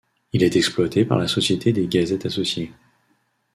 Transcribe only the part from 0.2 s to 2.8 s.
Il est exploité par la société des Gazettes Associées.